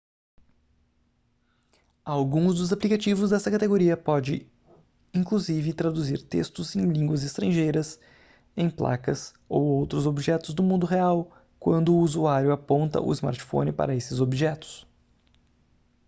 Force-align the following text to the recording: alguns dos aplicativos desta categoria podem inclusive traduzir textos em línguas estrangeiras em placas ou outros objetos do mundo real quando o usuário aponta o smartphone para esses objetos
alguns 2.03 2.55
dos 2.55 2.73
aplicativos 2.73 3.29
desta 3.29 3.51
categoria 3.51 3.95
podem 3.95 4.49
inclusive 5.13 5.73
traduzir 5.75 6.23
textos 6.23 6.75
em 6.75 6.87
línguas 6.91 7.21
estrangeiras 7.23 7.99
em 8.57 8.67
placas 8.67 9.31
ou 9.47 9.61
outros 9.63 10.07
objetos 10.07 10.55
do 10.55 10.63
mundo 10.63 10.87
real 10.87 11.31
quando 11.59 11.93
o 11.93 11.99
usuário 11.99 12.51
aponta 12.51 12.99
o 12.99 13.11
smartphone 13.13 13.71
para 13.71 13.93
esses 13.93 14.19
objetos 14.19 14.87